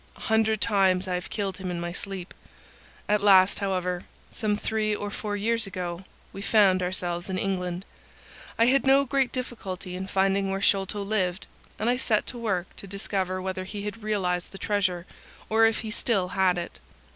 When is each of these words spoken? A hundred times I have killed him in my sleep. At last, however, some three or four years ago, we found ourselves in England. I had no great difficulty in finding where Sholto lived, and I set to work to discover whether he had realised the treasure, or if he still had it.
A 0.15 0.21
hundred 0.21 0.59
times 0.61 1.07
I 1.07 1.13
have 1.13 1.29
killed 1.29 1.57
him 1.57 1.69
in 1.69 1.79
my 1.79 1.93
sleep. 1.93 2.33
At 3.07 3.21
last, 3.21 3.59
however, 3.59 4.01
some 4.31 4.57
three 4.57 4.95
or 4.95 5.11
four 5.11 5.37
years 5.37 5.67
ago, 5.67 6.05
we 6.33 6.41
found 6.41 6.81
ourselves 6.81 7.29
in 7.29 7.37
England. 7.37 7.85
I 8.57 8.65
had 8.65 8.83
no 8.87 9.05
great 9.05 9.31
difficulty 9.31 9.95
in 9.95 10.07
finding 10.07 10.49
where 10.49 10.59
Sholto 10.59 11.03
lived, 11.03 11.45
and 11.77 11.87
I 11.87 11.97
set 11.97 12.25
to 12.33 12.39
work 12.39 12.75
to 12.77 12.87
discover 12.87 13.39
whether 13.43 13.63
he 13.63 13.83
had 13.83 14.01
realised 14.01 14.51
the 14.51 14.57
treasure, 14.57 15.05
or 15.49 15.67
if 15.67 15.81
he 15.81 15.91
still 15.91 16.29
had 16.29 16.57
it. 16.57 16.79